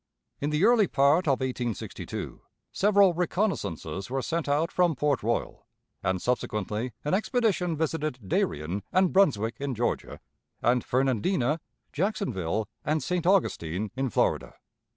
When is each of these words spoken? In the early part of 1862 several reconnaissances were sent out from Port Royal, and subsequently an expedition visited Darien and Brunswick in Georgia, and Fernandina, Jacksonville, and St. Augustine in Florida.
In 0.39 0.49
the 0.49 0.65
early 0.65 0.87
part 0.87 1.27
of 1.27 1.41
1862 1.41 2.41
several 2.71 3.13
reconnaissances 3.13 4.09
were 4.09 4.23
sent 4.23 4.49
out 4.49 4.71
from 4.71 4.95
Port 4.95 5.21
Royal, 5.21 5.67
and 6.01 6.19
subsequently 6.19 6.93
an 7.05 7.13
expedition 7.13 7.77
visited 7.77 8.17
Darien 8.27 8.81
and 8.91 9.13
Brunswick 9.13 9.57
in 9.59 9.75
Georgia, 9.75 10.19
and 10.59 10.83
Fernandina, 10.83 11.59
Jacksonville, 11.93 12.67
and 12.83 13.03
St. 13.03 13.27
Augustine 13.27 13.91
in 13.95 14.09
Florida. 14.09 14.55